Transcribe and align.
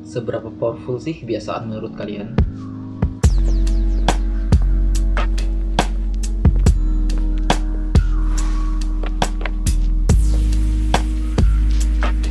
Seberapa 0.00 0.48
powerful 0.48 0.96
sih 0.96 1.20
kebiasaan 1.20 1.68
menurut 1.68 1.92
kalian? 1.92 2.32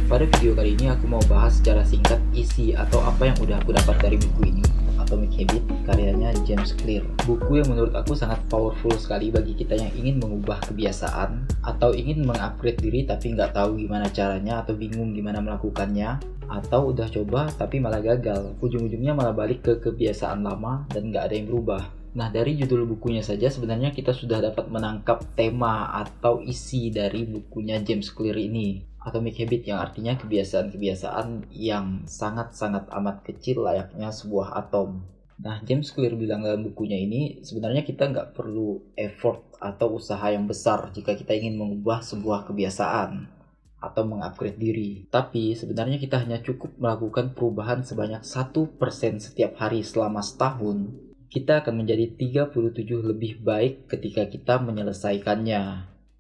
Pada 0.05 0.25
video 0.39 0.55
kali 0.55 0.73
ini 0.79 0.89
aku 0.89 1.05
mau 1.11 1.21
bahas 1.27 1.59
secara 1.59 1.83
singkat 1.83 2.17
isi 2.31 2.71
atau 2.71 3.03
apa 3.03 3.29
yang 3.29 3.37
udah 3.41 3.59
aku 3.61 3.75
dapat 3.75 3.95
dari 3.99 4.17
buku 4.17 4.41
ini 4.47 4.63
Atomic 5.05 5.37
Habit 5.37 5.63
karyanya 5.85 6.33
James 6.41 6.73
Clear. 6.73 7.05
Buku 7.29 7.61
yang 7.61 7.69
menurut 7.69 7.93
aku 7.93 8.17
sangat 8.17 8.41
powerful 8.49 8.89
sekali 8.97 9.29
bagi 9.29 9.53
kita 9.53 9.77
yang 9.77 9.93
ingin 9.93 10.17
mengubah 10.17 10.57
kebiasaan 10.65 11.45
atau 11.61 11.93
ingin 11.93 12.25
mengupgrade 12.25 12.81
diri 12.81 13.05
tapi 13.05 13.37
nggak 13.37 13.53
tahu 13.53 13.77
gimana 13.77 14.09
caranya 14.09 14.65
atau 14.65 14.73
bingung 14.73 15.13
gimana 15.13 15.37
melakukannya 15.45 16.17
atau 16.49 16.89
udah 16.89 17.05
coba 17.13 17.53
tapi 17.53 17.77
malah 17.77 18.01
gagal. 18.01 18.57
Ujung-ujungnya 18.65 19.13
malah 19.13 19.37
balik 19.37 19.61
ke 19.61 19.73
kebiasaan 19.77 20.41
lama 20.41 20.89
dan 20.89 21.13
nggak 21.13 21.29
ada 21.29 21.33
yang 21.37 21.47
berubah. 21.53 22.04
Nah, 22.15 22.31
dari 22.31 22.55
judul 22.55 22.87
bukunya 22.87 23.19
saja 23.19 23.51
sebenarnya 23.51 23.91
kita 23.91 24.15
sudah 24.15 24.39
dapat 24.39 24.71
menangkap 24.71 25.35
tema 25.35 25.91
atau 25.91 26.39
isi 26.39 26.87
dari 26.87 27.27
bukunya 27.27 27.83
James 27.83 28.07
Clear 28.07 28.39
ini. 28.39 28.79
Atomic 29.03 29.43
Habit 29.43 29.61
yang 29.67 29.83
artinya 29.83 30.15
kebiasaan-kebiasaan 30.15 31.51
yang 31.51 32.07
sangat-sangat 32.07 32.87
amat 32.87 33.21
kecil 33.27 33.67
layaknya 33.67 34.15
sebuah 34.15 34.55
atom. 34.55 35.03
Nah, 35.43 35.59
James 35.67 35.91
Clear 35.91 36.15
bilang 36.15 36.47
dalam 36.47 36.63
bukunya 36.63 36.95
ini, 36.95 37.43
sebenarnya 37.43 37.83
kita 37.83 38.07
nggak 38.07 38.31
perlu 38.31 38.95
effort 38.95 39.51
atau 39.59 39.99
usaha 39.99 40.31
yang 40.31 40.47
besar 40.47 40.95
jika 40.95 41.19
kita 41.19 41.35
ingin 41.35 41.59
mengubah 41.59 41.99
sebuah 41.99 42.47
kebiasaan 42.47 43.27
atau 43.83 44.03
mengupgrade 44.07 44.55
diri. 44.55 45.03
Tapi 45.11 45.51
sebenarnya 45.51 45.99
kita 45.99 46.23
hanya 46.23 46.39
cukup 46.39 46.79
melakukan 46.79 47.35
perubahan 47.35 47.83
sebanyak 47.83 48.23
1% 48.23 49.19
setiap 49.19 49.59
hari 49.59 49.83
selama 49.83 50.23
setahun. 50.23 51.04
Kita 51.29 51.65
akan 51.65 51.83
menjadi 51.83 52.15
37 52.15 52.55
lebih 53.01 53.41
baik 53.41 53.89
ketika 53.89 54.29
kita 54.29 54.61
menyelesaikannya. 54.61 55.63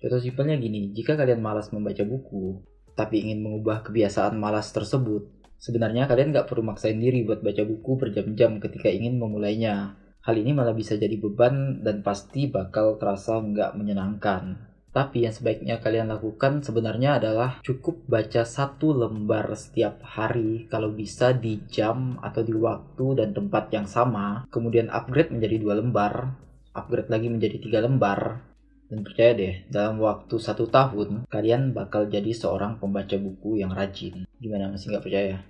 Contoh 0.01 0.19
simpelnya 0.21 0.59
gini, 0.59 0.91
jika 0.91 1.15
kalian 1.15 1.39
malas 1.39 1.71
membaca 1.71 2.03
buku, 2.03 2.61
tapi 2.93 3.25
ingin 3.25 3.41
mengubah 3.43 3.83
kebiasaan 3.85 4.35
malas 4.37 4.71
tersebut, 4.75 5.29
sebenarnya 5.57 6.05
kalian 6.05 6.35
nggak 6.35 6.47
perlu 6.47 6.63
maksain 6.67 6.99
diri 6.99 7.23
buat 7.23 7.41
baca 7.41 7.63
buku 7.63 7.91
berjam-jam 7.97 8.59
ketika 8.59 8.91
ingin 8.91 9.17
memulainya. 9.17 9.97
Hal 10.25 10.41
ini 10.41 10.57
malah 10.57 10.73
bisa 10.73 10.97
jadi 10.97 11.15
beban 11.21 11.85
dan 11.85 12.01
pasti 12.01 12.49
bakal 12.49 12.97
terasa 12.97 13.37
nggak 13.37 13.77
menyenangkan. 13.77 14.74
Tapi 14.95 15.27
yang 15.27 15.35
sebaiknya 15.35 15.83
kalian 15.83 16.07
lakukan 16.07 16.63
sebenarnya 16.63 17.19
adalah 17.19 17.59
cukup 17.67 18.07
baca 18.07 18.47
satu 18.47 18.95
lembar 18.95 19.51
setiap 19.51 19.99
hari 20.07 20.71
kalau 20.71 20.95
bisa 20.95 21.35
di 21.35 21.59
jam 21.67 22.15
atau 22.23 22.39
di 22.39 22.55
waktu 22.55 23.19
dan 23.19 23.35
tempat 23.35 23.75
yang 23.75 23.91
sama. 23.91 24.47
Kemudian 24.47 24.87
upgrade 24.87 25.35
menjadi 25.35 25.59
dua 25.59 25.83
lembar, 25.83 26.39
upgrade 26.71 27.11
lagi 27.11 27.27
menjadi 27.27 27.59
tiga 27.59 27.83
lembar, 27.83 28.39
dan 28.87 29.03
percaya 29.03 29.35
deh, 29.35 29.55
dalam 29.67 29.99
waktu 29.99 30.35
satu 30.39 30.71
tahun, 30.71 31.27
kalian 31.27 31.75
bakal 31.75 32.07
jadi 32.07 32.31
seorang 32.31 32.79
pembaca 32.79 33.19
buku 33.19 33.59
yang 33.59 33.75
rajin. 33.75 34.23
Gimana 34.39 34.71
masih 34.71 34.95
nggak 34.95 35.03
percaya? 35.03 35.43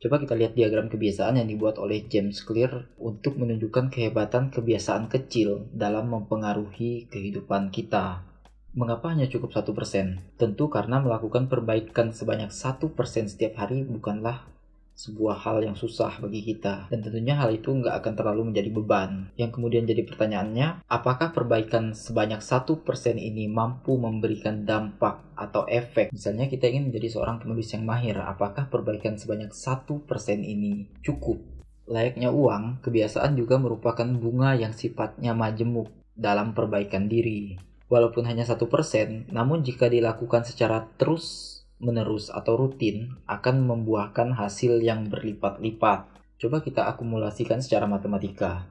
Coba 0.00 0.16
kita 0.16 0.32
lihat 0.32 0.52
diagram 0.56 0.88
kebiasaan 0.88 1.40
yang 1.40 1.48
dibuat 1.48 1.76
oleh 1.76 2.08
James 2.08 2.40
Clear 2.40 2.88
untuk 2.96 3.36
menunjukkan 3.36 3.92
kehebatan 3.92 4.48
kebiasaan 4.48 5.12
kecil 5.12 5.68
dalam 5.76 6.08
mempengaruhi 6.08 7.08
kehidupan 7.12 7.68
kita. 7.68 8.29
Mengapa 8.70 9.10
hanya 9.10 9.26
cukup 9.26 9.50
satu 9.50 9.74
persen? 9.74 10.22
Tentu 10.38 10.70
karena 10.70 11.02
melakukan 11.02 11.50
perbaikan 11.50 12.14
sebanyak 12.14 12.54
satu 12.54 12.94
persen 12.94 13.26
setiap 13.26 13.58
hari 13.58 13.82
bukanlah 13.82 14.46
sebuah 14.94 15.42
hal 15.42 15.66
yang 15.66 15.74
susah 15.74 16.22
bagi 16.22 16.38
kita. 16.54 16.86
Dan 16.86 17.02
tentunya 17.02 17.34
hal 17.34 17.50
itu 17.50 17.66
nggak 17.74 17.98
akan 17.98 18.14
terlalu 18.14 18.54
menjadi 18.54 18.70
beban. 18.70 19.34
Yang 19.34 19.58
kemudian 19.58 19.90
jadi 19.90 20.06
pertanyaannya 20.06 20.86
apakah 20.86 21.34
perbaikan 21.34 21.98
sebanyak 21.98 22.38
satu 22.38 22.86
persen 22.86 23.18
ini 23.18 23.50
mampu 23.50 23.98
memberikan 23.98 24.62
dampak 24.62 25.18
atau 25.34 25.66
efek? 25.66 26.14
Misalnya 26.14 26.46
kita 26.46 26.70
ingin 26.70 26.94
menjadi 26.94 27.18
seorang 27.18 27.42
penulis 27.42 27.66
yang 27.74 27.82
mahir 27.82 28.22
apakah 28.22 28.70
perbaikan 28.70 29.18
sebanyak 29.18 29.50
satu 29.50 30.06
persen 30.06 30.46
ini 30.46 30.86
cukup? 31.02 31.42
Layaknya 31.90 32.30
uang 32.30 32.86
kebiasaan 32.86 33.34
juga 33.34 33.58
merupakan 33.58 34.06
bunga 34.06 34.54
yang 34.54 34.70
sifatnya 34.70 35.34
majemuk 35.34 35.90
dalam 36.14 36.54
perbaikan 36.54 37.10
diri 37.10 37.69
walaupun 37.90 38.24
hanya 38.24 38.46
satu 38.46 38.70
persen 38.70 39.28
namun 39.28 39.66
jika 39.66 39.90
dilakukan 39.90 40.46
secara 40.46 40.88
terus 40.96 41.60
menerus 41.80 42.28
atau 42.28 42.60
rutin 42.60 43.16
akan 43.24 43.64
membuahkan 43.64 44.36
hasil 44.36 44.84
yang 44.84 45.08
berlipat-lipat. 45.08 46.06
Coba 46.40 46.60
kita 46.60 46.86
akumulasikan 46.88 47.64
secara 47.64 47.88
matematika. 47.88 48.68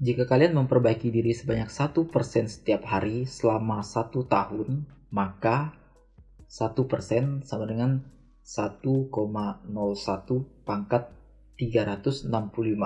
Jika 0.00 0.24
kalian 0.24 0.56
memperbaiki 0.56 1.12
diri 1.12 1.36
sebanyak 1.36 1.68
1% 1.68 2.08
setiap 2.48 2.88
hari 2.88 3.28
selama 3.28 3.84
satu 3.84 4.24
tahun, 4.24 4.88
maka 5.12 5.76
1% 6.48 7.44
sama 7.44 7.64
dengan 7.68 8.00
1,01 8.40 9.12
pangkat 10.64 11.12
365 11.60 12.32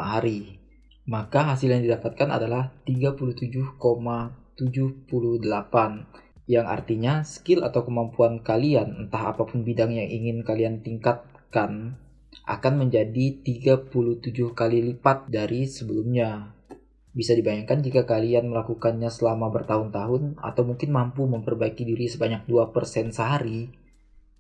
hari. 0.03 0.59
Maka 1.07 1.55
hasil 1.55 1.71
yang 1.71 1.87
didapatkan 1.87 2.35
adalah 2.35 2.75
37,78 4.59 6.51
yang 6.51 6.69
artinya 6.69 7.25
skill 7.25 7.65
atau 7.65 7.89
kemampuan 7.89 8.45
kalian 8.45 9.09
entah 9.09 9.33
apa 9.33 9.49
pun 9.49 9.65
bidang 9.65 9.97
yang 9.97 10.09
ingin 10.13 10.45
kalian 10.45 10.85
tingkatkan 10.85 11.97
akan 12.45 12.75
menjadi 12.85 13.41
37 13.41 13.89
kali 14.53 14.79
lipat 14.93 15.33
dari 15.33 15.65
sebelumnya. 15.65 16.53
Bisa 17.15 17.33
dibayangkan 17.33 17.79
jika 17.79 18.03
kalian 18.05 18.51
melakukannya 18.51 19.07
selama 19.07 19.49
bertahun-tahun 19.55 20.35
atau 20.43 20.63
mungkin 20.67 20.91
mampu 20.91 21.25
memperbaiki 21.31 21.87
diri 21.87 22.11
sebanyak 22.11 22.45
2% 22.51 23.15
sehari, 23.15 23.71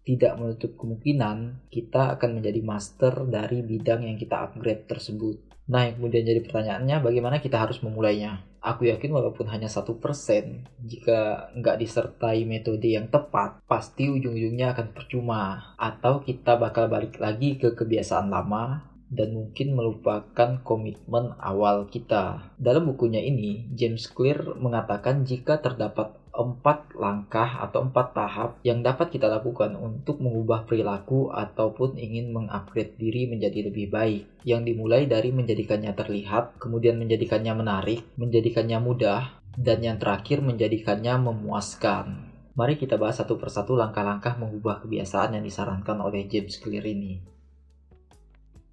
tidak 0.05 0.37
menutup 0.37 0.77
kemungkinan 0.77 1.69
kita 1.73 2.15
akan 2.21 2.41
menjadi 2.41 2.61
master 2.61 3.25
dari 3.25 3.65
bidang 3.65 4.05
yang 4.05 4.21
kita 4.21 4.37
upgrade 4.45 4.85
tersebut. 4.85 5.41
Nah, 5.65 5.89
yang 5.89 5.97
kemudian 5.97 6.29
jadi 6.29 6.45
pertanyaannya, 6.45 7.01
bagaimana 7.01 7.41
kita 7.41 7.57
harus 7.57 7.81
memulainya? 7.81 8.45
Aku 8.61 8.85
yakin 8.85 9.13
walaupun 9.13 9.49
hanya 9.49 9.69
satu 9.69 9.97
persen, 9.97 10.69
jika 10.85 11.49
nggak 11.57 11.81
disertai 11.81 12.45
metode 12.45 12.85
yang 12.85 13.09
tepat, 13.09 13.65
pasti 13.65 14.13
ujung-ujungnya 14.13 14.77
akan 14.77 14.93
percuma. 14.93 15.73
Atau 15.81 16.21
kita 16.21 16.61
bakal 16.61 16.93
balik 16.93 17.17
lagi 17.17 17.57
ke 17.57 17.73
kebiasaan 17.73 18.29
lama, 18.29 18.93
dan 19.09 19.33
mungkin 19.33 19.73
melupakan 19.73 20.61
komitmen 20.61 21.33
awal 21.41 21.89
kita. 21.89 22.53
Dalam 22.61 22.89
bukunya 22.89 23.21
ini, 23.25 23.69
James 23.73 24.09
Clear 24.09 24.57
mengatakan 24.61 25.25
jika 25.25 25.61
terdapat 25.61 26.13
empat 26.34 26.99
langkah 26.99 27.62
atau 27.62 27.87
empat 27.87 28.11
tahap 28.11 28.50
yang 28.67 28.83
dapat 28.83 29.15
kita 29.15 29.31
lakukan 29.31 29.78
untuk 29.78 30.19
mengubah 30.19 30.67
perilaku 30.67 31.31
ataupun 31.31 31.95
ingin 31.95 32.34
mengupgrade 32.34 32.99
diri 32.99 33.31
menjadi 33.31 33.71
lebih 33.71 33.95
baik. 33.95 34.43
Yang 34.43 34.75
dimulai 34.75 35.06
dari 35.06 35.31
menjadikannya 35.31 35.94
terlihat, 35.94 36.59
kemudian 36.59 36.99
menjadikannya 36.99 37.55
menarik, 37.55 38.03
menjadikannya 38.19 38.78
mudah, 38.83 39.39
dan 39.55 39.78
yang 39.81 39.97
terakhir 40.03 40.43
menjadikannya 40.43 41.15
memuaskan. 41.23 42.34
Mari 42.55 42.78
kita 42.78 42.99
bahas 42.99 43.19
satu 43.19 43.39
persatu 43.39 43.75
langkah-langkah 43.78 44.39
mengubah 44.39 44.83
kebiasaan 44.83 45.39
yang 45.39 45.43
disarankan 45.47 45.99
oleh 46.03 46.27
James 46.27 46.59
Clear 46.59 46.87
ini. 46.87 47.19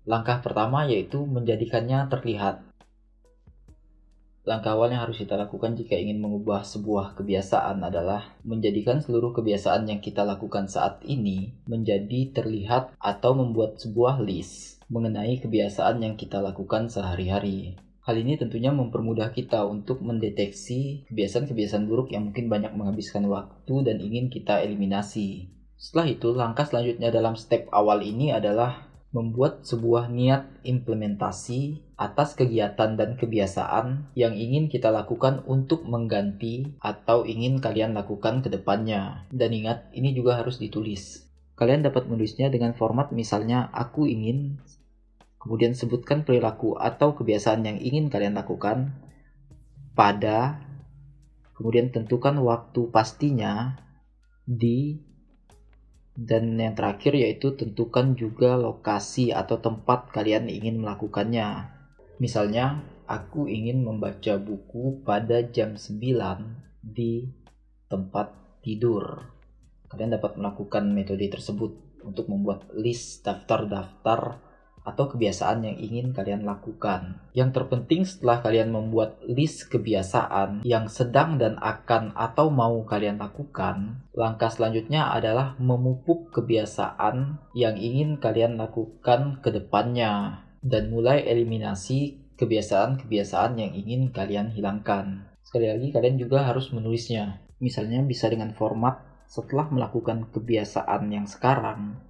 Langkah 0.05 0.41
pertama 0.41 0.85
yaitu 0.89 1.21
menjadikannya 1.25 2.09
terlihat. 2.09 2.70
Langkah 4.41 4.73
awal 4.73 4.89
yang 4.89 5.05
harus 5.05 5.21
kita 5.21 5.37
lakukan 5.37 5.77
jika 5.77 5.93
ingin 5.93 6.17
mengubah 6.17 6.65
sebuah 6.65 7.13
kebiasaan 7.13 7.77
adalah 7.85 8.33
menjadikan 8.41 8.97
seluruh 8.97 9.37
kebiasaan 9.37 9.85
yang 9.85 10.01
kita 10.01 10.25
lakukan 10.25 10.65
saat 10.65 10.97
ini 11.05 11.53
menjadi 11.69 12.33
terlihat 12.33 12.97
atau 12.97 13.37
membuat 13.37 13.77
sebuah 13.77 14.17
list 14.25 14.81
mengenai 14.89 15.37
kebiasaan 15.37 16.01
yang 16.01 16.17
kita 16.17 16.41
lakukan 16.41 16.89
sehari-hari. 16.89 17.77
Hal 18.01 18.17
ini 18.17 18.33
tentunya 18.33 18.73
mempermudah 18.73 19.29
kita 19.29 19.61
untuk 19.69 20.01
mendeteksi 20.01 21.05
kebiasaan-kebiasaan 21.13 21.85
buruk 21.85 22.09
yang 22.09 22.33
mungkin 22.33 22.49
banyak 22.49 22.73
menghabiskan 22.73 23.29
waktu 23.29 23.85
dan 23.85 24.01
ingin 24.01 24.33
kita 24.33 24.57
eliminasi. 24.65 25.53
Setelah 25.77 26.09
itu, 26.09 26.33
langkah 26.33 26.65
selanjutnya 26.65 27.13
dalam 27.13 27.37
step 27.37 27.69
awal 27.69 28.01
ini 28.01 28.33
adalah 28.33 28.90
membuat 29.11 29.67
sebuah 29.67 30.07
niat 30.07 30.63
implementasi 30.63 31.83
atas 31.99 32.33
kegiatan 32.39 32.95
dan 32.95 33.19
kebiasaan 33.19 34.15
yang 34.15 34.33
ingin 34.39 34.71
kita 34.71 34.87
lakukan 34.87 35.43
untuk 35.43 35.83
mengganti 35.83 36.79
atau 36.79 37.27
ingin 37.27 37.59
kalian 37.59 37.91
lakukan 37.91 38.39
ke 38.39 38.47
depannya. 38.47 39.27
Dan 39.27 39.51
ingat, 39.51 39.91
ini 39.91 40.15
juga 40.15 40.39
harus 40.39 40.63
ditulis. 40.63 41.27
Kalian 41.59 41.83
dapat 41.83 42.07
menulisnya 42.07 42.47
dengan 42.47 42.71
format 42.73 43.11
misalnya 43.11 43.67
aku 43.75 44.07
ingin 44.07 44.63
kemudian 45.37 45.75
sebutkan 45.75 46.23
perilaku 46.23 46.79
atau 46.79 47.13
kebiasaan 47.13 47.67
yang 47.67 47.77
ingin 47.77 48.07
kalian 48.07 48.33
lakukan 48.33 48.95
pada 49.93 50.63
kemudian 51.53 51.93
tentukan 51.93 52.37
waktu 52.41 52.89
pastinya 52.89 53.77
di 54.47 55.10
Dan 56.11 56.59
yang 56.59 56.75
terakhir 56.75 57.15
yaitu 57.15 57.55
tentukan 57.55 58.13
juga 58.19 58.59
lokasi 58.59 59.31
atau 59.31 59.57
tempat 59.63 60.11
kalian 60.11 60.51
ingin 60.51 60.83
melakukannya. 60.83 61.71
Misalnya, 62.19 62.83
aku 63.07 63.47
ingin 63.47 63.81
membaca 63.81 64.35
buku 64.37 65.01
pada 65.07 65.41
jam 65.47 65.79
9 65.79 66.83
di 66.83 67.31
tempat 67.87 68.31
tidur. 68.61 69.31
Kalian 69.87 70.15
dapat 70.15 70.39
melakukan 70.39 70.87
metode 70.91 71.27
tersebut 71.27 72.03
untuk 72.03 72.27
membuat 72.27 72.67
list 72.75 73.23
daftar-daftar 73.23 74.50
atau 74.81 75.05
kebiasaan 75.13 75.61
yang 75.61 75.77
ingin 75.77 76.07
kalian 76.11 76.41
lakukan. 76.41 77.21
Yang 77.37 77.61
terpenting 77.61 78.01
setelah 78.01 78.41
kalian 78.41 78.73
membuat 78.73 79.21
list 79.25 79.69
kebiasaan 79.69 80.65
yang 80.65 80.89
sedang 80.89 81.37
dan 81.37 81.61
akan 81.61 82.17
atau 82.17 82.49
mau 82.49 82.81
kalian 82.85 83.21
lakukan, 83.21 84.01
langkah 84.17 84.49
selanjutnya 84.49 85.13
adalah 85.13 85.53
memupuk 85.61 86.33
kebiasaan 86.33 87.37
yang 87.53 87.77
ingin 87.77 88.17
kalian 88.17 88.57
lakukan 88.57 89.39
ke 89.45 89.53
depannya 89.53 90.43
dan 90.65 90.89
mulai 90.89 91.25
eliminasi 91.25 92.21
kebiasaan-kebiasaan 92.41 93.61
yang 93.61 93.71
ingin 93.77 94.09
kalian 94.09 94.49
hilangkan. 94.49 95.29
Sekali 95.45 95.69
lagi 95.69 95.87
kalian 95.93 96.17
juga 96.17 96.41
harus 96.49 96.73
menulisnya. 96.73 97.41
Misalnya 97.61 98.01
bisa 98.01 98.25
dengan 98.33 98.57
format 98.57 98.97
setelah 99.29 99.69
melakukan 99.69 100.33
kebiasaan 100.33 101.07
yang 101.13 101.29
sekarang, 101.29 102.01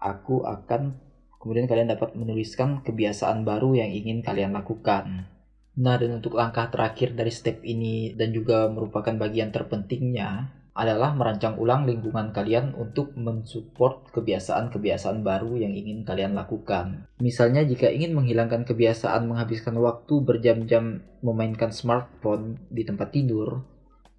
aku 0.00 0.42
akan 0.48 0.96
Kemudian 1.44 1.68
kalian 1.68 1.92
dapat 1.92 2.16
menuliskan 2.16 2.80
kebiasaan 2.80 3.44
baru 3.44 3.76
yang 3.76 3.92
ingin 3.92 4.24
kalian 4.24 4.56
lakukan. 4.56 5.28
Nah, 5.76 5.94
dan 6.00 6.16
untuk 6.16 6.40
langkah 6.40 6.72
terakhir 6.72 7.12
dari 7.12 7.28
step 7.28 7.60
ini 7.60 8.16
dan 8.16 8.32
juga 8.32 8.64
merupakan 8.72 9.12
bagian 9.12 9.52
terpentingnya 9.52 10.48
adalah 10.72 11.12
merancang 11.12 11.60
ulang 11.60 11.84
lingkungan 11.84 12.32
kalian 12.32 12.72
untuk 12.74 13.12
mensupport 13.14 14.10
kebiasaan-kebiasaan 14.10 15.20
baru 15.20 15.60
yang 15.60 15.76
ingin 15.76 16.02
kalian 16.02 16.32
lakukan. 16.32 17.06
Misalnya 17.20 17.62
jika 17.62 17.92
ingin 17.92 18.16
menghilangkan 18.16 18.64
kebiasaan 18.64 19.28
menghabiskan 19.28 19.76
waktu 19.78 20.14
berjam-jam 20.24 21.04
memainkan 21.20 21.70
smartphone 21.70 22.58
di 22.72 22.88
tempat 22.88 23.12
tidur, 23.12 23.62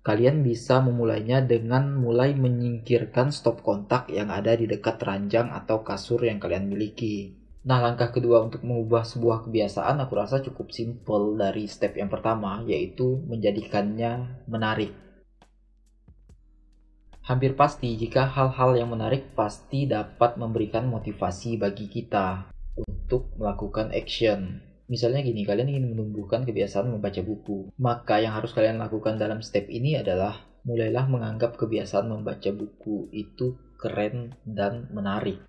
kalian 0.06 0.46
bisa 0.46 0.86
memulainya 0.86 1.42
dengan 1.42 1.98
mulai 1.98 2.38
menyingkirkan 2.38 3.34
stop 3.34 3.66
kontak 3.66 4.06
yang 4.13 4.30
ada 4.30 4.54
di 4.54 4.69
dekat 4.69 5.02
ranjang 5.02 5.50
atau 5.50 5.81
kasur 5.81 6.22
yang 6.22 6.38
kalian 6.38 6.69
miliki. 6.69 7.34
Nah, 7.66 7.81
langkah 7.81 8.13
kedua 8.13 8.46
untuk 8.46 8.62
mengubah 8.62 9.02
sebuah 9.02 9.50
kebiasaan 9.50 9.98
aku 10.06 10.13
rasa 10.13 10.46
cukup 10.46 10.69
simple 10.69 11.34
dari 11.34 11.66
step 11.66 11.98
yang 11.98 12.13
pertama, 12.13 12.62
yaitu 12.69 13.18
menjadikannya 13.25 14.46
menarik. 14.46 14.94
Hampir 17.25 17.58
pasti 17.58 17.98
jika 17.98 18.30
hal-hal 18.30 18.78
yang 18.78 18.94
menarik 18.94 19.34
pasti 19.34 19.90
dapat 19.90 20.38
memberikan 20.38 20.86
motivasi 20.86 21.58
bagi 21.58 21.90
kita 21.90 22.54
untuk 22.78 23.34
melakukan 23.42 23.90
action. 23.90 24.62
Misalnya 24.86 25.26
gini, 25.26 25.42
kalian 25.42 25.70
ingin 25.74 25.98
menumbuhkan 25.98 26.46
kebiasaan 26.46 26.94
membaca 26.94 27.22
buku. 27.26 27.74
Maka 27.82 28.22
yang 28.22 28.38
harus 28.38 28.54
kalian 28.54 28.78
lakukan 28.78 29.18
dalam 29.18 29.42
step 29.42 29.66
ini 29.70 29.98
adalah 29.98 30.46
mulailah 30.66 31.06
menganggap 31.10 31.58
kebiasaan 31.58 32.10
membaca 32.10 32.50
buku 32.54 33.10
itu 33.14 33.58
keren 33.82 34.38
dan 34.46 34.90
menarik. 34.94 35.42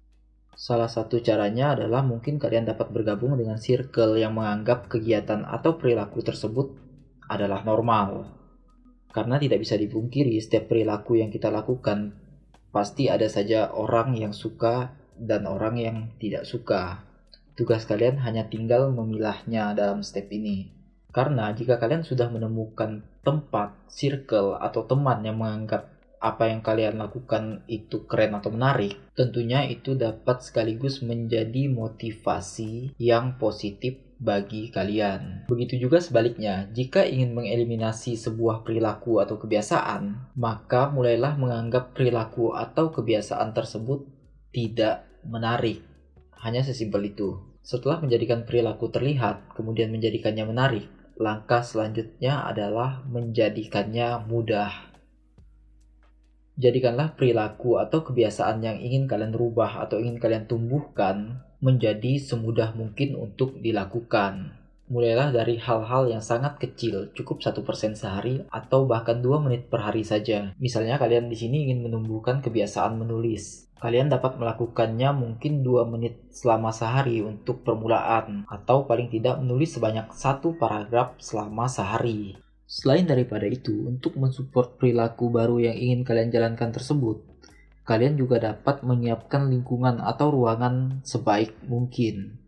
Salah 0.56 0.88
satu 0.88 1.20
caranya 1.20 1.76
adalah 1.76 2.00
mungkin 2.00 2.40
kalian 2.40 2.64
dapat 2.64 2.88
bergabung 2.88 3.36
dengan 3.36 3.60
circle 3.60 4.16
yang 4.16 4.32
menganggap 4.32 4.88
kegiatan 4.88 5.44
atau 5.44 5.76
perilaku 5.76 6.24
tersebut 6.24 6.72
adalah 7.28 7.60
normal. 7.60 8.32
Karena 9.12 9.36
tidak 9.36 9.60
bisa 9.64 9.76
dipungkiri 9.76 10.36
setiap 10.40 10.72
perilaku 10.72 11.20
yang 11.20 11.28
kita 11.28 11.52
lakukan 11.52 12.16
pasti 12.72 13.08
ada 13.08 13.24
saja 13.28 13.72
orang 13.72 14.16
yang 14.16 14.36
suka 14.36 14.92
dan 15.16 15.48
orang 15.48 15.80
yang 15.80 15.96
tidak 16.20 16.44
suka. 16.44 17.05
Tugas 17.56 17.88
kalian 17.88 18.20
hanya 18.20 18.44
tinggal 18.52 18.92
memilahnya 18.92 19.72
dalam 19.72 20.04
step 20.04 20.28
ini. 20.28 20.68
Karena 21.08 21.48
jika 21.56 21.80
kalian 21.80 22.04
sudah 22.04 22.28
menemukan 22.28 23.00
tempat, 23.24 23.72
circle, 23.88 24.60
atau 24.60 24.84
teman 24.84 25.24
yang 25.24 25.40
menganggap 25.40 25.88
apa 26.20 26.52
yang 26.52 26.60
kalian 26.60 27.00
lakukan 27.00 27.64
itu 27.64 28.04
keren 28.04 28.36
atau 28.36 28.52
menarik, 28.52 29.00
tentunya 29.16 29.64
itu 29.64 29.96
dapat 29.96 30.44
sekaligus 30.44 31.00
menjadi 31.00 31.72
motivasi 31.72 32.92
yang 33.00 33.40
positif 33.40 34.04
bagi 34.20 34.68
kalian. 34.68 35.48
Begitu 35.48 35.80
juga 35.80 36.04
sebaliknya, 36.04 36.68
jika 36.76 37.08
ingin 37.08 37.32
mengeliminasi 37.32 38.20
sebuah 38.20 38.68
perilaku 38.68 39.24
atau 39.24 39.40
kebiasaan, 39.40 40.36
maka 40.36 40.92
mulailah 40.92 41.40
menganggap 41.40 41.96
perilaku 41.96 42.52
atau 42.52 42.92
kebiasaan 42.92 43.56
tersebut 43.56 44.04
tidak 44.52 45.08
menarik 45.24 45.95
hanya 46.40 46.60
sesimpel 46.64 47.06
itu. 47.06 47.40
Setelah 47.66 47.98
menjadikan 47.98 48.46
perilaku 48.46 48.92
terlihat, 48.92 49.52
kemudian 49.56 49.90
menjadikannya 49.90 50.44
menarik, 50.46 50.86
langkah 51.16 51.64
selanjutnya 51.64 52.44
adalah 52.44 53.02
menjadikannya 53.08 54.22
mudah. 54.28 54.70
Jadikanlah 56.56 57.16
perilaku 57.16 57.76
atau 57.76 58.00
kebiasaan 58.00 58.64
yang 58.64 58.80
ingin 58.80 59.04
kalian 59.04 59.36
rubah 59.36 59.84
atau 59.84 60.00
ingin 60.00 60.16
kalian 60.16 60.48
tumbuhkan 60.48 61.44
menjadi 61.60 62.16
semudah 62.16 62.72
mungkin 62.72 63.16
untuk 63.16 63.60
dilakukan. 63.60 64.56
Mulailah 64.86 65.34
dari 65.34 65.58
hal-hal 65.58 66.06
yang 66.06 66.22
sangat 66.22 66.62
kecil, 66.62 67.10
cukup 67.10 67.42
satu 67.42 67.66
persen 67.66 67.98
sehari 67.98 68.46
atau 68.54 68.86
bahkan 68.86 69.18
dua 69.18 69.42
menit 69.42 69.66
per 69.66 69.82
hari 69.82 70.06
saja. 70.06 70.54
Misalnya 70.62 70.94
kalian 70.94 71.26
di 71.26 71.34
sini 71.34 71.66
ingin 71.66 71.82
menumbuhkan 71.82 72.38
kebiasaan 72.38 72.94
menulis. 72.94 73.66
Kalian 73.76 74.08
dapat 74.08 74.40
melakukannya 74.40 75.12
mungkin 75.12 75.60
2 75.60 75.84
menit 75.92 76.32
selama 76.32 76.72
sehari 76.72 77.20
untuk 77.20 77.60
permulaan, 77.60 78.48
atau 78.48 78.88
paling 78.88 79.12
tidak 79.12 79.36
menulis 79.36 79.76
sebanyak 79.76 80.08
satu 80.16 80.56
paragraf 80.56 81.20
selama 81.20 81.68
sehari. 81.68 82.40
Selain 82.64 83.04
daripada 83.04 83.44
itu, 83.44 83.84
untuk 83.84 84.16
mensupport 84.16 84.80
perilaku 84.80 85.28
baru 85.28 85.60
yang 85.60 85.76
ingin 85.76 86.08
kalian 86.08 86.32
jalankan 86.32 86.72
tersebut, 86.72 87.20
kalian 87.84 88.16
juga 88.16 88.40
dapat 88.40 88.80
menyiapkan 88.80 89.52
lingkungan 89.52 90.00
atau 90.00 90.32
ruangan 90.32 91.04
sebaik 91.04 91.52
mungkin. 91.68 92.45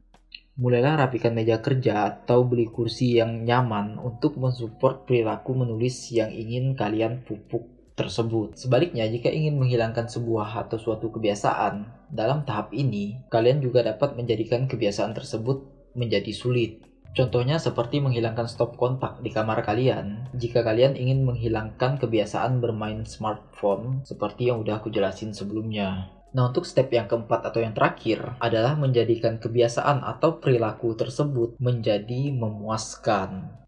Mulailah 0.59 1.07
rapikan 1.07 1.39
meja 1.39 1.63
kerja 1.63 2.11
atau 2.11 2.43
beli 2.43 2.67
kursi 2.67 3.15
yang 3.15 3.47
nyaman 3.47 3.95
untuk 3.95 4.35
mensupport 4.43 5.07
perilaku 5.07 5.55
menulis 5.55 6.11
yang 6.11 6.35
ingin 6.35 6.75
kalian 6.75 7.23
pupuk 7.23 7.95
tersebut. 7.95 8.59
Sebaliknya, 8.59 9.07
jika 9.07 9.31
ingin 9.31 9.55
menghilangkan 9.55 10.11
sebuah 10.11 10.67
atau 10.67 10.83
suatu 10.83 11.15
kebiasaan, 11.15 12.11
dalam 12.11 12.43
tahap 12.43 12.75
ini, 12.75 13.23
kalian 13.31 13.63
juga 13.63 13.87
dapat 13.87 14.19
menjadikan 14.19 14.67
kebiasaan 14.67 15.15
tersebut 15.15 15.63
menjadi 15.95 16.35
sulit. 16.35 16.83
Contohnya 17.15 17.63
seperti 17.63 18.03
menghilangkan 18.03 18.51
stop 18.51 18.75
kontak 18.75 19.23
di 19.23 19.31
kamar 19.31 19.63
kalian. 19.63 20.27
Jika 20.35 20.67
kalian 20.67 20.99
ingin 20.99 21.23
menghilangkan 21.23 22.03
kebiasaan 22.03 22.59
bermain 22.59 23.07
smartphone 23.07 24.03
seperti 24.03 24.51
yang 24.51 24.59
udah 24.59 24.83
aku 24.83 24.91
jelasin 24.91 25.31
sebelumnya. 25.31 26.18
Nah, 26.29 26.53
untuk 26.53 26.69
step 26.69 26.93
yang 26.93 27.09
keempat 27.09 27.41
atau 27.49 27.61
yang 27.65 27.73
terakhir 27.73 28.37
adalah 28.37 28.77
menjadikan 28.77 29.41
kebiasaan 29.41 30.05
atau 30.05 30.37
perilaku 30.37 30.93
tersebut 30.93 31.57
menjadi 31.57 32.33
memuaskan. 32.37 33.68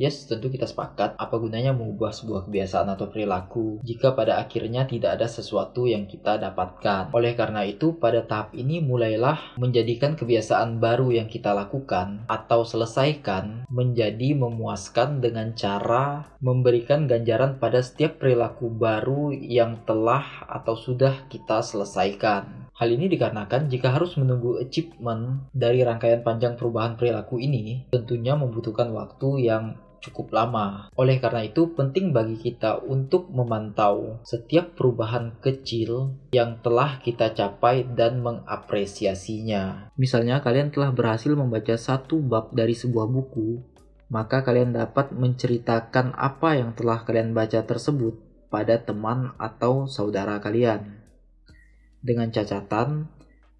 Yes, 0.00 0.24
tentu 0.24 0.48
kita 0.48 0.64
sepakat 0.64 1.12
apa 1.20 1.36
gunanya 1.36 1.76
mengubah 1.76 2.08
sebuah 2.08 2.48
kebiasaan 2.48 2.88
atau 2.88 3.12
perilaku 3.12 3.84
jika 3.84 4.16
pada 4.16 4.40
akhirnya 4.40 4.88
tidak 4.88 5.20
ada 5.20 5.28
sesuatu 5.28 5.84
yang 5.84 6.08
kita 6.08 6.40
dapatkan. 6.40 7.12
Oleh 7.12 7.36
karena 7.36 7.68
itu, 7.68 8.00
pada 8.00 8.24
tahap 8.24 8.56
ini 8.56 8.80
mulailah 8.80 9.60
menjadikan 9.60 10.16
kebiasaan 10.16 10.80
baru 10.80 11.12
yang 11.12 11.28
kita 11.28 11.52
lakukan 11.52 12.24
atau 12.32 12.64
selesaikan 12.64 13.68
menjadi 13.68 14.32
memuaskan 14.40 15.20
dengan 15.20 15.52
cara 15.52 16.32
memberikan 16.40 17.04
ganjaran 17.04 17.60
pada 17.60 17.84
setiap 17.84 18.24
perilaku 18.24 18.72
baru 18.72 19.36
yang 19.36 19.84
telah 19.84 20.48
atau 20.48 20.80
sudah 20.80 21.28
kita 21.28 21.60
selesaikan. 21.60 22.72
Hal 22.72 22.88
ini 22.88 23.12
dikarenakan 23.12 23.68
jika 23.68 23.92
harus 23.92 24.16
menunggu 24.16 24.56
achievement 24.64 25.52
dari 25.52 25.84
rangkaian 25.84 26.24
panjang 26.24 26.56
perubahan 26.56 26.96
perilaku 26.96 27.36
ini, 27.36 27.84
tentunya 27.92 28.32
membutuhkan 28.32 28.88
waktu 28.96 29.44
yang 29.44 29.76
cukup 30.00 30.32
lama. 30.32 30.88
Oleh 30.96 31.20
karena 31.20 31.46
itu, 31.46 31.76
penting 31.76 32.10
bagi 32.10 32.40
kita 32.40 32.80
untuk 32.82 33.28
memantau 33.30 34.18
setiap 34.24 34.74
perubahan 34.74 35.36
kecil 35.38 36.16
yang 36.32 36.58
telah 36.64 36.98
kita 37.04 37.36
capai 37.36 37.84
dan 37.84 38.24
mengapresiasinya. 38.24 39.94
Misalnya, 39.94 40.40
kalian 40.40 40.72
telah 40.72 40.90
berhasil 40.90 41.30
membaca 41.36 41.76
satu 41.76 42.18
bab 42.24 42.50
dari 42.56 42.72
sebuah 42.72 43.06
buku, 43.06 43.60
maka 44.10 44.42
kalian 44.42 44.74
dapat 44.74 45.14
menceritakan 45.14 46.16
apa 46.18 46.58
yang 46.58 46.74
telah 46.74 47.06
kalian 47.06 47.30
baca 47.30 47.62
tersebut 47.62 48.18
pada 48.50 48.82
teman 48.82 49.36
atau 49.38 49.86
saudara 49.86 50.42
kalian. 50.42 50.98
Dengan 52.02 52.32
catatan, 52.32 53.06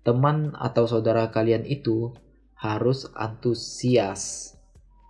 teman 0.03 0.57
atau 0.59 0.89
saudara 0.91 1.31
kalian 1.31 1.69
itu 1.69 2.17
harus 2.59 3.09
antusias 3.17 4.57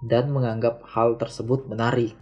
dan 0.04 0.33
menganggap 0.33 0.85
hal 0.90 1.16
tersebut 1.21 1.69
menarik. 1.69 2.16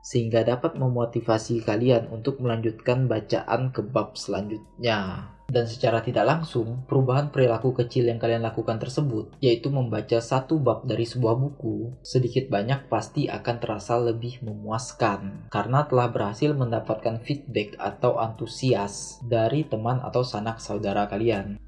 sehingga 0.00 0.40
dapat 0.40 0.80
memotivasi 0.80 1.60
kalian 1.60 2.08
untuk 2.08 2.40
melanjutkan 2.40 3.04
bacaan 3.04 3.68
ke 3.68 3.84
bab 3.84 4.16
selanjutnya. 4.16 5.28
Dan 5.50 5.66
secara 5.66 5.98
tidak 5.98 6.30
langsung, 6.30 6.86
perubahan 6.86 7.34
perilaku 7.34 7.74
kecil 7.74 8.06
yang 8.06 8.22
kalian 8.22 8.46
lakukan 8.46 8.78
tersebut, 8.78 9.34
yaitu 9.42 9.66
membaca 9.66 10.22
satu 10.22 10.62
bab 10.62 10.86
dari 10.86 11.02
sebuah 11.02 11.34
buku, 11.34 11.90
sedikit 12.06 12.46
banyak 12.46 12.86
pasti 12.86 13.26
akan 13.26 13.56
terasa 13.58 13.98
lebih 13.98 14.38
memuaskan 14.46 15.50
karena 15.50 15.90
telah 15.90 16.06
berhasil 16.06 16.54
mendapatkan 16.54 17.18
feedback 17.26 17.74
atau 17.82 18.22
antusias 18.22 19.18
dari 19.26 19.66
teman 19.66 19.98
atau 20.06 20.22
sanak 20.22 20.62
saudara 20.62 21.10
kalian. 21.10 21.58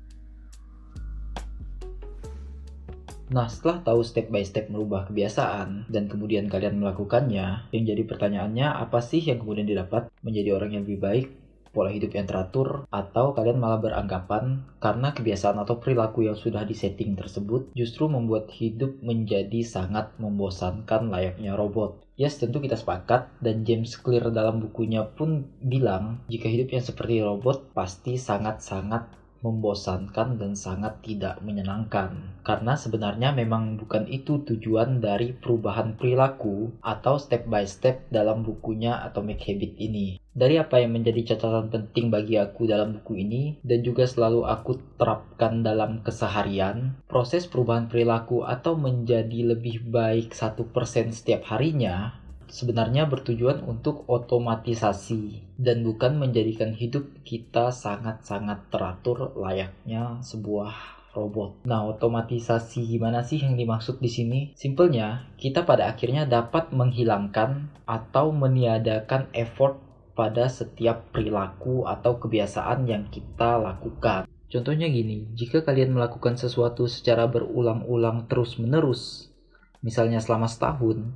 Nah, 3.32 3.48
setelah 3.48 3.80
tahu 3.80 4.04
step 4.04 4.28
by 4.28 4.44
step 4.44 4.68
merubah 4.68 5.08
kebiasaan 5.08 5.88
dan 5.88 6.04
kemudian 6.04 6.52
kalian 6.52 6.76
melakukannya, 6.76 7.72
yang 7.72 7.84
jadi 7.88 8.04
pertanyaannya 8.04 8.68
apa 8.68 9.00
sih 9.00 9.24
yang 9.24 9.40
kemudian 9.40 9.64
didapat 9.64 10.12
menjadi 10.20 10.52
orang 10.52 10.76
yang 10.76 10.84
lebih 10.84 11.00
baik, 11.00 11.26
pola 11.72 11.88
hidup 11.88 12.12
yang 12.12 12.28
teratur, 12.28 12.84
atau 12.92 13.32
kalian 13.32 13.56
malah 13.56 13.80
beranggapan 13.80 14.68
karena 14.76 15.16
kebiasaan 15.16 15.56
atau 15.64 15.80
perilaku 15.80 16.28
yang 16.28 16.36
sudah 16.36 16.68
disetting 16.68 17.16
tersebut 17.16 17.72
justru 17.72 18.04
membuat 18.04 18.52
hidup 18.52 19.00
menjadi 19.00 19.64
sangat 19.64 20.12
membosankan 20.20 21.08
layaknya 21.08 21.56
robot. 21.56 22.04
Yes, 22.20 22.36
tentu 22.36 22.60
kita 22.60 22.76
sepakat 22.76 23.32
dan 23.40 23.64
James 23.64 23.96
Clear 23.96 24.28
dalam 24.28 24.60
bukunya 24.60 25.08
pun 25.08 25.48
bilang 25.64 26.20
jika 26.28 26.52
hidup 26.52 26.68
yang 26.76 26.84
seperti 26.84 27.24
robot 27.24 27.72
pasti 27.72 28.20
sangat-sangat 28.20 29.21
membosankan 29.42 30.38
dan 30.38 30.54
sangat 30.54 31.02
tidak 31.02 31.42
menyenangkan. 31.42 32.38
Karena 32.46 32.78
sebenarnya 32.78 33.34
memang 33.34 33.76
bukan 33.76 34.08
itu 34.08 34.42
tujuan 34.46 35.02
dari 35.02 35.34
perubahan 35.34 35.98
perilaku 35.98 36.72
atau 36.82 37.18
step 37.18 37.46
by 37.50 37.66
step 37.66 38.06
dalam 38.08 38.46
bukunya 38.46 38.98
Atomic 39.02 39.42
Habit 39.46 39.78
ini. 39.78 40.18
Dari 40.32 40.56
apa 40.56 40.80
yang 40.80 40.96
menjadi 40.96 41.36
catatan 41.36 41.68
penting 41.68 42.08
bagi 42.08 42.40
aku 42.40 42.64
dalam 42.64 42.96
buku 42.96 43.20
ini 43.20 43.60
dan 43.60 43.84
juga 43.84 44.08
selalu 44.08 44.48
aku 44.48 44.80
terapkan 44.96 45.60
dalam 45.60 46.00
keseharian, 46.00 46.96
proses 47.04 47.44
perubahan 47.44 47.92
perilaku 47.92 48.40
atau 48.40 48.72
menjadi 48.72 49.52
lebih 49.52 49.84
baik 49.92 50.32
satu 50.32 50.72
persen 50.72 51.12
setiap 51.12 51.52
harinya 51.52 52.21
sebenarnya 52.52 53.08
bertujuan 53.08 53.64
untuk 53.64 54.04
otomatisasi 54.12 55.56
dan 55.56 55.80
bukan 55.80 56.20
menjadikan 56.20 56.76
hidup 56.76 57.08
kita 57.24 57.72
sangat-sangat 57.72 58.68
teratur 58.68 59.32
layaknya 59.32 60.20
sebuah 60.20 61.00
robot. 61.16 61.64
Nah, 61.64 61.88
otomatisasi 61.88 62.84
gimana 62.92 63.24
sih 63.24 63.40
yang 63.40 63.56
dimaksud 63.56 64.04
di 64.04 64.12
sini? 64.12 64.40
Simpelnya, 64.52 65.32
kita 65.40 65.64
pada 65.64 65.88
akhirnya 65.88 66.28
dapat 66.28 66.72
menghilangkan 66.76 67.72
atau 67.88 68.32
meniadakan 68.32 69.32
effort 69.32 69.80
pada 70.12 70.48
setiap 70.52 71.08
perilaku 71.08 71.88
atau 71.88 72.20
kebiasaan 72.20 72.84
yang 72.84 73.08
kita 73.08 73.56
lakukan. 73.56 74.28
Contohnya 74.52 74.92
gini, 74.92 75.32
jika 75.32 75.64
kalian 75.64 75.96
melakukan 75.96 76.36
sesuatu 76.36 76.84
secara 76.84 77.24
berulang-ulang 77.24 78.28
terus-menerus, 78.28 79.32
misalnya 79.80 80.20
selama 80.20 80.44
setahun, 80.44 81.08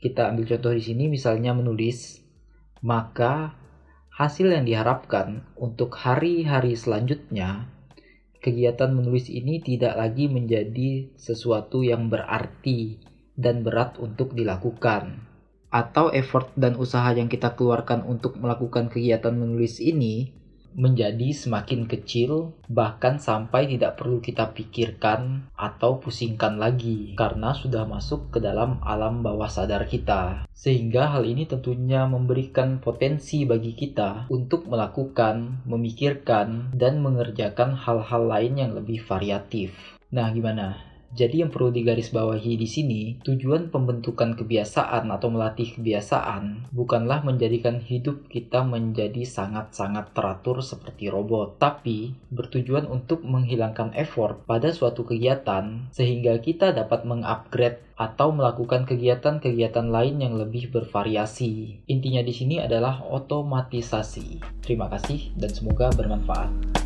kita 0.00 0.32
ambil 0.32 0.48
contoh 0.56 0.72
di 0.72 0.80
sini 0.80 1.12
misalnya 1.12 1.52
menulis, 1.52 2.24
maka 2.80 3.52
hasil 4.16 4.48
yang 4.48 4.64
diharapkan 4.64 5.44
untuk 5.60 5.92
hari-hari 6.00 6.72
selanjutnya, 6.72 7.68
kegiatan 8.40 8.88
menulis 8.96 9.28
ini 9.28 9.60
tidak 9.60 10.00
lagi 10.00 10.32
menjadi 10.32 11.12
sesuatu 11.20 11.84
yang 11.84 12.08
berarti 12.08 12.96
dan 13.36 13.60
berat 13.60 14.00
untuk 14.00 14.32
dilakukan. 14.32 15.28
Atau 15.70 16.10
effort 16.10 16.50
dan 16.58 16.74
usaha 16.74 17.14
yang 17.14 17.30
kita 17.30 17.54
keluarkan 17.54 18.02
untuk 18.02 18.40
melakukan 18.40 18.90
kegiatan 18.90 19.30
menulis 19.30 19.78
ini 19.78 20.39
menjadi 20.74 21.32
semakin 21.32 21.86
kecil, 21.86 22.52
bahkan 22.68 23.16
sampai 23.16 23.70
tidak 23.70 23.96
perlu 23.96 24.18
kita 24.18 24.50
pikirkan 24.50 25.50
atau 25.54 26.02
pusingkan 26.02 26.58
lagi 26.58 27.14
karena 27.14 27.54
sudah 27.54 27.86
masuk 27.86 28.34
ke 28.34 28.38
dalam 28.42 28.82
alam 28.82 29.22
bawah 29.22 29.48
sadar 29.48 29.86
kita. 29.86 30.44
Sehingga 30.52 31.14
hal 31.16 31.24
ini 31.24 31.48
tentunya 31.48 32.04
memberikan 32.04 32.82
potensi 32.84 33.48
bagi 33.48 33.72
kita 33.72 34.28
untuk 34.28 34.68
melakukan, 34.68 35.64
memikirkan, 35.64 36.76
dan 36.76 37.00
mengerjakan 37.00 37.78
hal-hal 37.78 38.28
lain 38.28 38.60
yang 38.60 38.72
lebih 38.76 39.00
variatif. 39.06 39.72
Nah, 40.10 40.28
gimana? 40.34 40.89
Jadi 41.10 41.42
yang 41.42 41.50
perlu 41.50 41.74
digarisbawahi 41.74 42.54
di 42.54 42.68
sini, 42.70 43.02
tujuan 43.26 43.74
pembentukan 43.74 44.38
kebiasaan 44.38 45.10
atau 45.10 45.28
melatih 45.28 45.74
kebiasaan 45.74 46.70
bukanlah 46.70 47.26
menjadikan 47.26 47.82
hidup 47.82 48.30
kita 48.30 48.62
menjadi 48.62 49.26
sangat-sangat 49.26 50.14
teratur 50.14 50.62
seperti 50.62 51.10
robot, 51.10 51.58
tapi 51.58 52.14
bertujuan 52.30 52.86
untuk 52.86 53.26
menghilangkan 53.26 53.90
effort 53.98 54.46
pada 54.46 54.70
suatu 54.70 55.02
kegiatan 55.02 55.90
sehingga 55.90 56.38
kita 56.38 56.70
dapat 56.70 57.02
mengupgrade 57.02 57.82
atau 58.00 58.32
melakukan 58.32 58.88
kegiatan-kegiatan 58.88 59.92
lain 59.92 60.24
yang 60.24 60.38
lebih 60.38 60.72
bervariasi. 60.72 61.84
Intinya 61.84 62.24
di 62.24 62.32
sini 62.32 62.56
adalah 62.56 63.04
otomatisasi. 63.04 64.40
Terima 64.64 64.88
kasih 64.88 65.36
dan 65.36 65.52
semoga 65.52 65.92
bermanfaat. 65.92 66.79